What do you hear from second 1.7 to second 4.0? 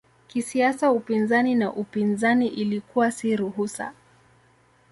upinzani ilikuwa si ruhusa.